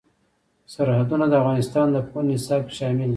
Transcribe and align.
سرحدونه 0.73 1.25
د 1.29 1.33
افغانستان 1.41 1.87
د 1.91 1.97
پوهنې 2.07 2.35
نصاب 2.39 2.61
کې 2.67 2.73
شامل 2.79 3.07
دي. 3.09 3.09